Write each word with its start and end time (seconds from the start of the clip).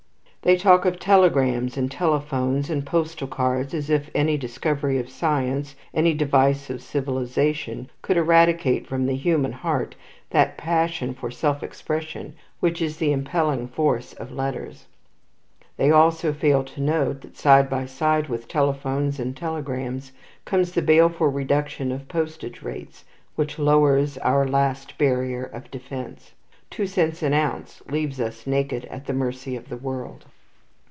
They 0.43 0.57
talk 0.57 0.85
of 0.85 0.97
telegrams, 0.99 1.77
and 1.77 1.91
telephones, 1.91 2.71
and 2.71 2.83
postal 2.83 3.27
cards, 3.27 3.75
as 3.75 3.91
if 3.91 4.09
any 4.15 4.37
discovery 4.39 4.97
of 4.97 5.07
science, 5.07 5.75
any 5.93 6.15
device 6.15 6.71
of 6.71 6.81
civilization, 6.81 7.91
could 8.01 8.17
eradicate 8.17 8.87
from 8.87 9.05
the 9.05 9.13
human 9.15 9.51
heart 9.51 9.93
that 10.31 10.57
passion 10.57 11.13
for 11.13 11.29
self 11.29 11.61
expression 11.61 12.33
which 12.59 12.81
is 12.81 12.97
the 12.97 13.11
impelling 13.11 13.67
force 13.67 14.13
of 14.13 14.31
letters. 14.31 14.87
They 15.77 15.91
also 15.91 16.33
fail 16.33 16.63
to 16.63 16.81
note 16.81 17.21
that, 17.21 17.37
side 17.37 17.69
by 17.69 17.85
side 17.85 18.27
with 18.27 18.47
telephones 18.47 19.19
and 19.19 19.37
telegrams, 19.37 20.11
comes 20.43 20.71
the 20.71 20.81
baleful 20.81 21.27
reduction 21.27 21.91
of 21.91 22.07
postage 22.07 22.63
rates, 22.63 23.05
which 23.35 23.59
lowers 23.59 24.17
our 24.17 24.47
last 24.47 24.97
barrier 24.97 25.43
of 25.43 25.69
defence. 25.69 26.31
Two 26.71 26.87
cents 26.87 27.21
an 27.21 27.33
ounce 27.33 27.81
leaves 27.89 28.21
us 28.21 28.47
naked 28.47 28.85
at 28.85 29.05
the 29.05 29.11
mercy 29.11 29.57
of 29.57 29.67
the 29.67 29.75
world. 29.75 30.25